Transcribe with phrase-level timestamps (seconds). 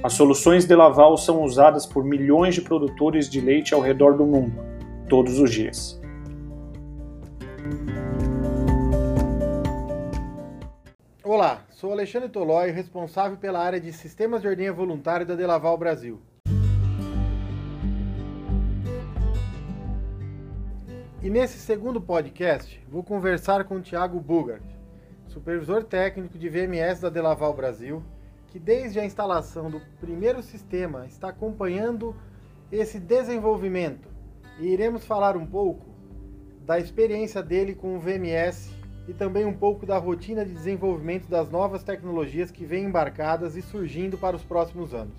[0.00, 4.24] As soluções de Laval são usadas por milhões de produtores de leite ao redor do
[4.24, 4.54] mundo,
[5.08, 6.00] todos os dias.
[11.24, 16.20] Olá, sou Alexandre Tolói, responsável pela área de Sistemas de Ordenha Voluntário da Delaval Brasil.
[21.20, 24.62] E nesse segundo podcast, vou conversar com o Thiago Bugart,
[25.26, 28.00] supervisor técnico de VMS da Delaval Brasil,
[28.50, 32.14] que desde a instalação do primeiro sistema está acompanhando
[32.72, 34.08] esse desenvolvimento
[34.58, 35.86] e iremos falar um pouco
[36.64, 38.70] da experiência dele com o VMS
[39.06, 43.62] e também um pouco da rotina de desenvolvimento das novas tecnologias que vêm embarcadas e
[43.62, 45.16] surgindo para os próximos anos.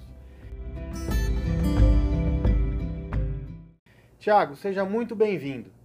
[4.20, 5.79] Tiago, seja muito bem-vindo.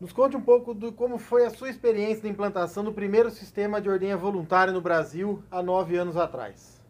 [0.00, 3.80] Nos conte um pouco de como foi a sua experiência na implantação do primeiro sistema
[3.80, 6.82] de ordenha voluntária no Brasil há nove anos atrás.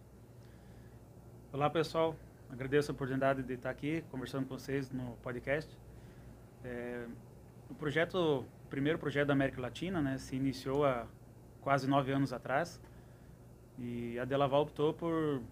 [1.52, 2.16] Olá pessoal,
[2.50, 5.70] agradeço a oportunidade de estar aqui conversando com vocês no podcast.
[6.64, 7.04] É,
[7.68, 11.06] o projeto, o primeiro projeto da América Latina, né, se iniciou há
[11.60, 12.80] quase nove anos atrás
[13.78, 15.42] e a Delaval optou por,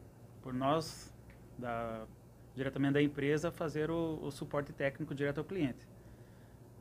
[0.42, 1.12] por nós,
[1.58, 2.06] da,
[2.54, 5.91] diretamente da empresa, fazer o, o suporte técnico direto ao cliente.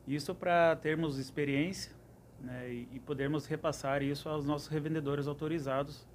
[0.06, 1.92] Isso para termos experiência
[2.40, 6.06] né, e, podermos repassar isso aos nossos revendedores autorizados,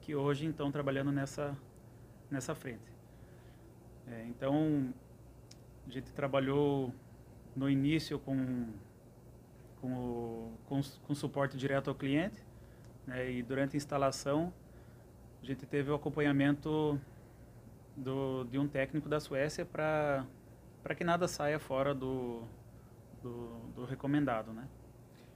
[0.00, 1.56] que hoje estão trabalhando nessa,
[2.30, 2.92] nessa frente.
[4.06, 4.92] É, então,
[5.86, 6.92] a gente trabalhou
[7.54, 8.66] no início com,
[9.80, 12.42] com, o, com, com suporte direto ao cliente,
[13.06, 14.52] né, e durante a instalação,
[15.40, 17.00] a gente teve o acompanhamento
[17.96, 20.26] do, de um técnico da Suécia para
[20.96, 22.42] que nada saia fora do,
[23.22, 24.66] do, do recomendado, né?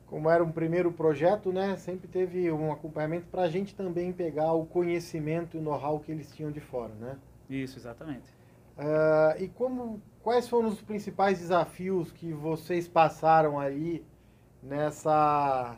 [0.07, 4.53] Como era um primeiro projeto, né, sempre teve um acompanhamento para a gente também pegar
[4.53, 7.17] o conhecimento e o know-how que eles tinham de fora, né?
[7.49, 8.31] Isso, exatamente.
[8.77, 14.05] Uh, e como, quais foram os principais desafios que vocês passaram aí
[14.63, 15.77] nessa,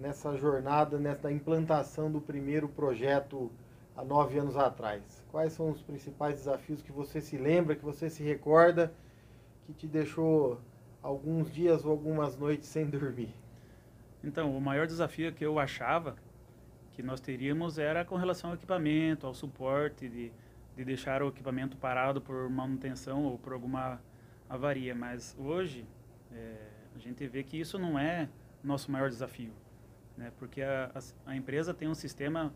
[0.00, 3.50] nessa jornada, nessa implantação do primeiro projeto
[3.96, 5.24] há nove anos atrás?
[5.30, 8.92] Quais são os principais desafios que você se lembra, que você se recorda,
[9.64, 10.60] que te deixou
[11.02, 13.34] alguns dias ou algumas noites sem dormir?
[14.22, 16.16] Então, o maior desafio que eu achava
[16.92, 20.32] que nós teríamos era com relação ao equipamento, ao suporte, de,
[20.74, 24.00] de deixar o equipamento parado por manutenção ou por alguma
[24.48, 24.94] avaria.
[24.94, 25.86] Mas hoje,
[26.32, 26.56] é,
[26.94, 28.28] a gente vê que isso não é
[28.64, 29.52] nosso maior desafio,
[30.16, 30.32] né?
[30.38, 32.52] porque a, a, a empresa tem um sistema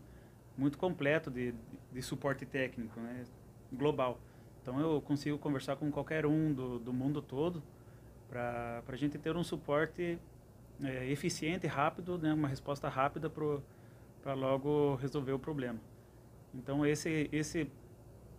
[0.57, 1.53] muito completo de,
[1.91, 3.23] de suporte técnico, né?
[3.71, 4.19] global.
[4.61, 7.63] Então, eu consigo conversar com qualquer um do, do mundo todo
[8.31, 10.17] para a gente ter um suporte
[10.81, 15.79] é, eficiente, rápido, né, uma resposta rápida para logo resolver o problema.
[16.55, 17.69] Então esse esse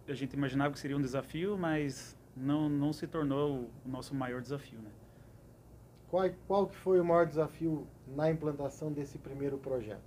[0.08, 4.40] a gente imaginava que seria um desafio, mas não não se tornou o nosso maior
[4.40, 4.90] desafio, né?
[6.08, 10.02] Qual qual que foi o maior desafio na implantação desse primeiro projeto?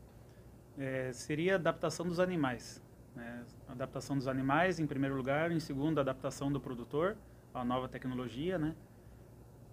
[0.78, 2.84] É, seria a adaptação dos animais.
[3.16, 3.46] Né?
[3.69, 5.52] Adaptação dos animais, em primeiro lugar.
[5.52, 7.16] Em segundo, a adaptação do produtor
[7.53, 8.75] à nova tecnologia, né?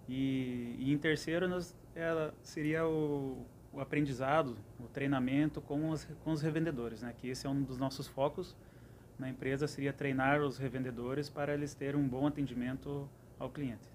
[0.07, 6.31] E, e em terceiro, nós, ela seria o, o, aprendizado, o treinamento com os, com
[6.31, 7.13] os revendedores, né?
[7.17, 8.55] que esse é um dos nossos focos
[9.17, 13.07] na empresa, seria treinar os revendedores para eles terem um bom atendimento
[13.39, 13.93] ao cliente.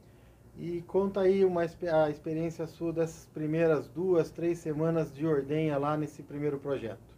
[0.57, 5.97] E conta aí uma, a experiência sua dessas primeiras duas, três semanas de ordenha lá
[5.97, 7.17] nesse primeiro projeto.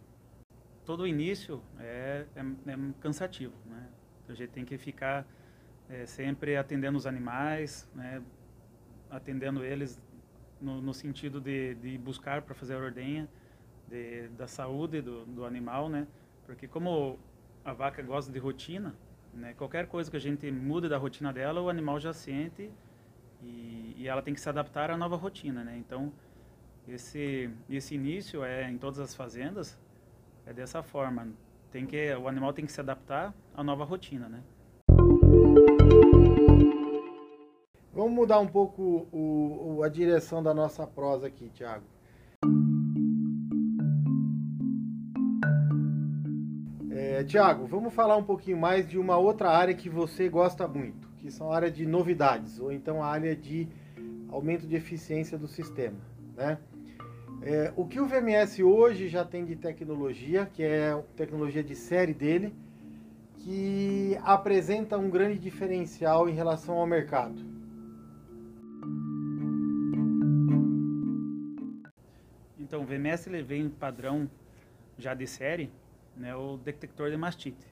[0.85, 3.87] Todo início é, é, é cansativo, né?
[4.29, 5.25] A gente tem que ficar
[5.89, 8.21] é, sempre atendendo os animais, né?
[9.11, 10.01] Atendendo eles
[10.59, 13.29] no, no sentido de, de buscar para fazer a ordenha
[13.87, 16.07] de, da saúde do, do animal, né?
[16.45, 17.19] Porque como
[17.63, 18.95] a vaca gosta de rotina,
[19.33, 19.53] né?
[19.53, 22.71] Qualquer coisa que a gente mude da rotina dela, o animal já sente
[23.41, 25.77] e, e ela tem que se adaptar à nova rotina, né?
[25.77, 26.11] Então,
[26.87, 29.79] esse esse início é em todas as fazendas
[30.45, 31.29] é dessa forma.
[31.71, 34.41] Tem que o animal tem que se adaptar à nova rotina, né?
[37.93, 41.83] Vamos mudar um pouco o, o, a direção da nossa prosa aqui, Tiago.
[46.89, 51.09] É, Tiago, vamos falar um pouquinho mais de uma outra área que você gosta muito,
[51.17, 53.67] que são a área de novidades, ou então a área de
[54.29, 55.99] aumento de eficiência do sistema.
[56.37, 56.57] Né?
[57.41, 62.13] É, o que o VMS hoje já tem de tecnologia, que é tecnologia de série
[62.13, 62.55] dele,
[63.39, 67.50] que apresenta um grande diferencial em relação ao mercado.
[72.91, 74.29] VMS ele vem padrão
[74.97, 75.71] já de série,
[76.15, 77.65] né, o detector de mastite,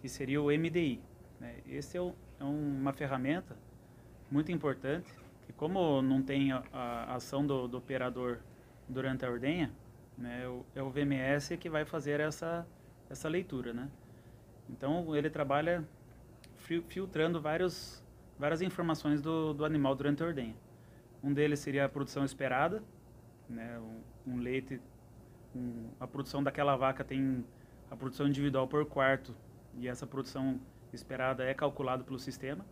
[0.00, 1.00] que seria o MDI.
[1.40, 1.56] Né?
[1.66, 3.56] Esse é, o, é, uma ferramenta
[4.30, 5.10] muito importante,
[5.46, 8.38] que como não tem a, a ação do, do, operador
[8.86, 9.72] durante a ordenha,
[10.16, 10.44] né,
[10.74, 12.66] é o VMS que vai fazer essa,
[13.08, 13.72] essa leitura.
[13.72, 13.88] Né?
[14.68, 15.84] Então, ele trabalha
[16.88, 18.04] filtrando vários,
[18.38, 20.54] várias informações do, do animal durante a ordenha.
[21.22, 22.82] Um deles seria a produção esperada,
[23.48, 24.80] né, um, um leite,
[25.54, 27.44] um, a produção daquela vaca tem
[27.90, 29.34] a produção individual por quarto
[29.78, 30.60] e essa produção
[30.92, 32.64] esperada é calculada pelo sistema.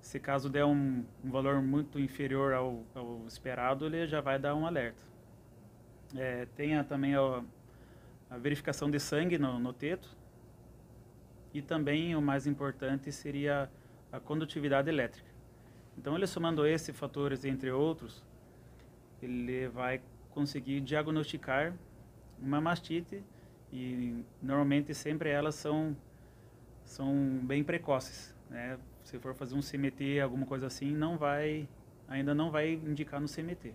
[0.00, 4.54] Se caso der um, um valor muito inferior ao, ao, esperado, ele já vai dar
[4.54, 5.02] um alerta.
[6.14, 7.42] É, tem a, também a,
[8.30, 10.14] a, verificação de sangue no, no teto,
[11.52, 13.70] e também o mais importante seria
[14.12, 15.28] a condutividade elétrica.
[15.96, 18.22] Então, ele somando esses fatores, entre outros,
[19.24, 20.00] ele vai
[20.30, 21.74] conseguir diagnosticar
[22.38, 23.22] uma mastite
[23.72, 25.96] e normalmente sempre elas são
[26.84, 28.78] são bem precoces, né?
[29.02, 31.68] Se for fazer um CMT, alguma coisa assim, não vai
[32.08, 33.72] ainda não vai indicar no CMT.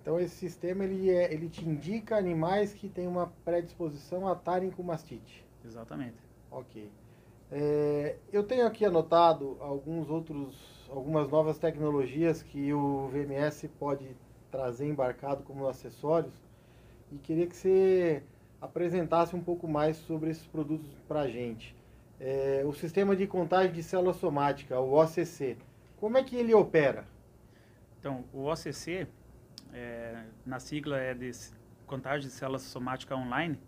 [0.00, 4.70] Então esse sistema ele é, ele te indica animais que têm uma predisposição a estarem
[4.70, 5.44] com mastite.
[5.64, 6.16] Exatamente.
[6.50, 6.90] Ok.
[7.50, 14.16] É, eu tenho aqui anotado alguns outros, algumas novas tecnologias que o VMS pode
[14.52, 16.34] trazer embarcado como acessórios
[17.10, 18.22] e queria que você
[18.60, 21.74] apresentasse um pouco mais sobre esses produtos para a gente.
[22.20, 25.56] É, o sistema de contagem de célula somática, o OCC,
[25.96, 27.04] como é que ele opera?
[27.98, 29.08] Então, o OCC,
[29.72, 31.32] é, na sigla é de
[31.86, 33.58] contagem de célula somática online,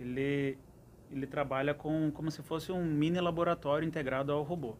[0.00, 0.56] ele
[1.10, 4.74] ele trabalha com como se fosse um mini laboratório integrado ao robô.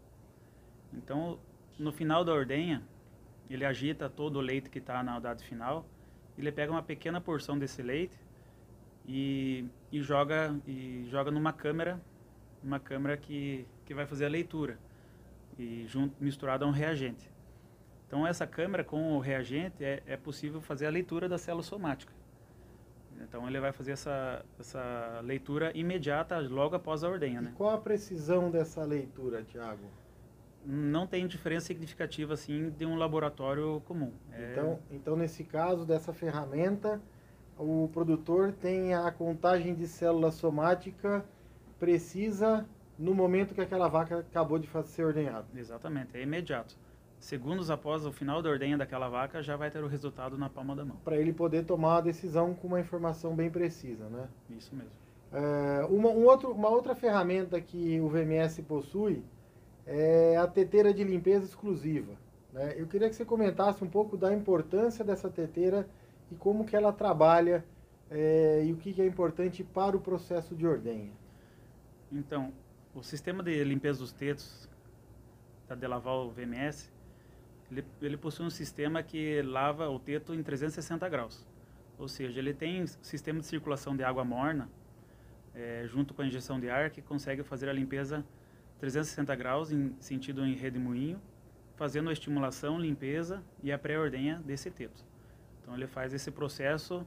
[0.93, 1.39] Então,
[1.79, 2.83] no final da ordenha,
[3.49, 5.87] ele agita todo o leite que está na data final,
[6.37, 8.19] ele pega uma pequena porção desse leite
[9.07, 12.01] e, e joga e joga numa câmera,
[12.63, 14.79] uma câmera que, que vai fazer a leitura
[15.59, 17.31] e junto misturado a um reagente.
[18.07, 22.13] Então essa câmera com o reagente é, é possível fazer a leitura da célula somática.
[23.23, 27.41] Então ele vai fazer essa, essa leitura imediata logo após a ordenha.
[27.41, 27.55] Né?
[27.57, 29.89] qual a precisão dessa leitura, Tiago?
[30.67, 34.13] Não tem diferença significativa assim de um laboratório comum.
[34.33, 34.53] É...
[34.53, 37.01] Então, então, nesse caso dessa ferramenta,
[37.57, 41.25] o produtor tem a contagem de célula somática
[41.79, 42.67] precisa
[42.99, 45.47] no momento que aquela vaca acabou de ser ordenhada.
[45.55, 46.77] Exatamente, é imediato
[47.19, 50.77] segundos após o final da ordenha daquela vaca, já vai ter o resultado na palma
[50.77, 50.97] da mão.
[51.05, 54.29] Para ele poder tomar a decisão com uma informação bem precisa, né?
[54.51, 54.93] Isso mesmo.
[55.33, 59.25] É, uma, um outro, uma outra ferramenta que o VMS possui
[59.87, 62.13] é a teteira de limpeza exclusiva.
[62.53, 62.75] Né?
[62.77, 65.89] Eu queria que você comentasse um pouco da importância dessa teteira
[66.31, 67.65] e como que ela trabalha
[68.11, 71.13] é, e o que, que é importante para o processo de ordenha.
[72.11, 72.53] Então,
[72.95, 74.69] o sistema de limpeza dos tetos
[75.69, 76.91] da Delaval VMS,
[77.71, 81.47] ele, ele possui um sistema que lava o teto em 360 graus.
[81.99, 84.69] Ou seja, ele tem sistema de circulação de água morna,
[85.55, 88.25] é, junto com a injeção de ar, que consegue fazer a limpeza
[88.79, 91.21] 360 graus em sentido em rede moinho,
[91.77, 95.05] fazendo a estimulação, limpeza e a pré-ordenha desse teto.
[95.63, 97.05] Então ele faz esse processo,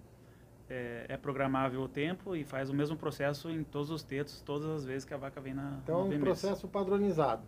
[0.70, 4.68] é, é, programável o tempo e faz o mesmo processo em todos os tetos, todas
[4.68, 7.44] as vezes que a vaca vem na Então é um processo padronizado.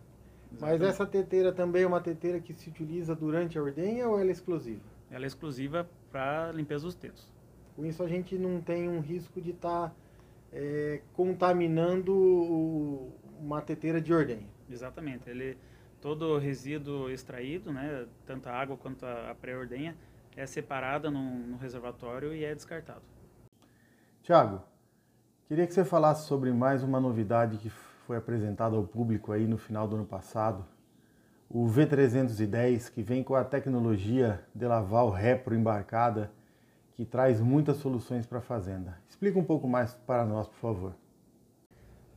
[0.59, 4.29] Mas essa teteira também é uma teteira que se utiliza durante a ordenha ou ela
[4.29, 4.81] é exclusiva?
[5.09, 7.31] Ela é exclusiva para limpeza dos tetos.
[7.75, 9.95] Com isso a gente não tem um risco de estar tá,
[10.51, 14.47] é, contaminando o, uma teteira de ordenha.
[14.69, 15.29] Exatamente.
[15.29, 15.57] Ele,
[15.99, 19.97] todo resíduo extraído, né, tanto a água quanto a, a pré-ordenha,
[20.35, 23.01] é separada no, no reservatório e é descartado.
[24.21, 24.61] Tiago,
[25.47, 29.57] queria que você falasse sobre mais uma novidade que foi apresentado ao público aí no
[29.57, 30.65] final do ano passado,
[31.49, 36.31] o V310, que vem com a tecnologia de Laval Repro embarcada,
[36.93, 38.97] que traz muitas soluções para a fazenda.
[39.09, 41.00] Explica um pouco mais para nós, por favor.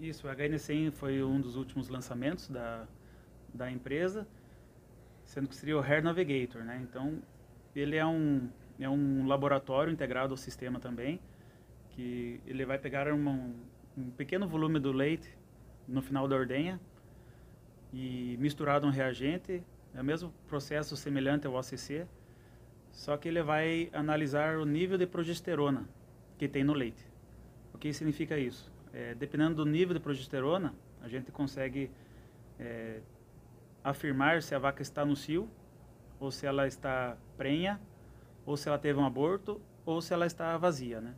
[0.01, 2.87] Isso, o HN100 foi um dos últimos lançamentos da,
[3.53, 4.27] da empresa,
[5.23, 6.81] sendo que seria o Hair Navigator, né?
[6.83, 7.23] Então,
[7.75, 8.49] ele é um,
[8.79, 11.21] é um laboratório integrado ao sistema também,
[11.91, 13.55] que ele vai pegar uma,
[13.97, 15.33] um pequeno volume do leite
[15.87, 16.81] no final da ordenha
[17.93, 19.63] e misturado um reagente,
[19.95, 22.05] é o mesmo processo semelhante ao OCC,
[22.91, 25.89] só que ele vai analisar o nível de progesterona
[26.37, 27.05] que tem no leite.
[27.73, 28.74] O que significa isso?
[28.95, 30.73] É, dependendo do nível de progesterona,
[31.03, 31.91] a gente consegue
[32.61, 33.01] é,
[33.83, 35.49] afirmar se a vaca está no cio,
[36.21, 37.81] ou se ela está prenha,
[38.47, 41.13] ou se ela teve um aborto, ou se ela está vazia, né?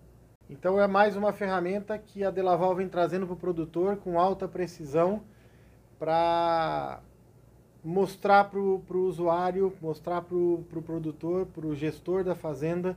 [0.49, 4.49] Então é mais uma ferramenta que a Delaval vem trazendo para o produtor com alta
[4.49, 5.23] precisão
[5.99, 7.03] para
[7.85, 12.97] mostrar para o usuário, mostrar para o pro produtor, para o gestor da fazenda,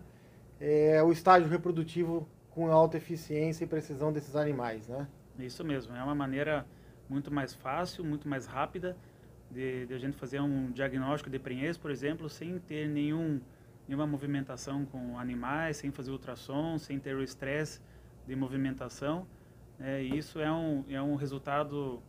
[0.57, 2.25] é, o estágio reprodutivo
[2.59, 5.07] com alta eficiência e precisão desses animais, né?
[5.39, 6.65] Isso mesmo, é uma maneira
[7.07, 8.97] muito mais fácil, muito mais rápida
[9.49, 13.39] de, de a gente fazer um diagnóstico de prenhez, por exemplo, sem ter nenhum
[13.87, 17.79] nenhuma movimentação com animais, sem fazer ultrassom, sem ter o estresse
[18.27, 19.25] de movimentação.
[19.79, 22.03] É, e isso é um, é um resultado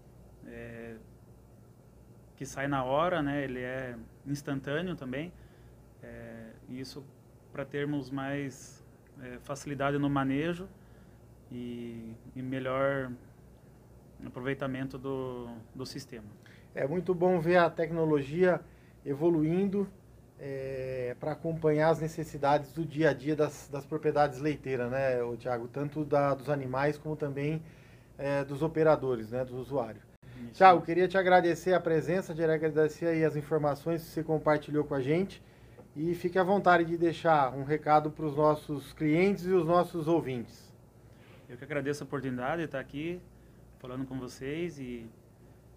[0.46, 0.96] é,
[2.36, 3.44] que sai na hora, né?
[3.44, 5.32] ele é instantâneo também.
[6.02, 7.02] É, isso
[7.52, 8.79] para termos mais
[9.22, 10.68] é, facilidade no manejo
[11.50, 13.10] e, e melhor
[14.24, 16.26] aproveitamento do, do sistema.
[16.74, 18.60] É muito bom ver a tecnologia
[19.04, 19.88] evoluindo
[20.38, 25.68] é, para acompanhar as necessidades do dia a dia das, das propriedades leiteiras, né, Tiago?
[25.68, 27.62] Tanto da, dos animais como também
[28.16, 30.02] é, dos operadores, né, dos usuários.
[30.52, 34.94] Tiago, queria te agradecer a presença, de agradecer aí as informações que você compartilhou com
[34.94, 35.42] a gente
[36.02, 40.08] e fique à vontade de deixar um recado para os nossos clientes e os nossos
[40.08, 40.72] ouvintes.
[41.46, 43.20] Eu que agradeço a oportunidade de estar aqui
[43.78, 45.06] falando com vocês e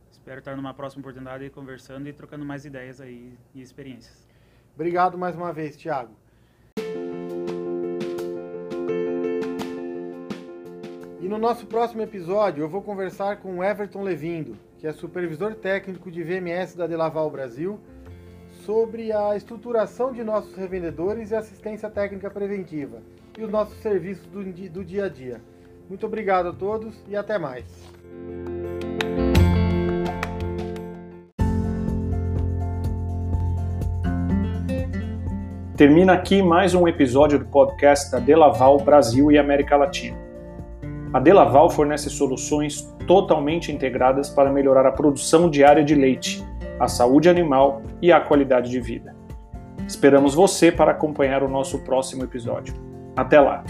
[0.10, 4.26] espero estar numa próxima oportunidade conversando e trocando mais ideias aí e experiências.
[4.74, 6.16] Obrigado mais uma vez, Tiago.
[11.20, 16.10] E no nosso próximo episódio eu vou conversar com Everton Levindo, que é supervisor técnico
[16.10, 17.78] de VMS da Delaval Brasil,
[18.66, 23.02] sobre a estruturação de nossos revendedores e assistência técnica preventiva
[23.38, 25.42] e os nossos serviços do, do dia a dia.
[25.90, 27.66] Muito obrigado a todos e até mais.
[35.76, 40.18] Termina aqui mais um episódio do podcast da Delaval Brasil e América Latina.
[41.12, 46.44] A Delaval fornece soluções totalmente integradas para melhorar a produção diária de leite,
[46.80, 49.16] a saúde animal e a qualidade de vida.
[49.88, 52.74] Esperamos você para acompanhar o nosso próximo episódio.
[53.16, 53.64] Até lá!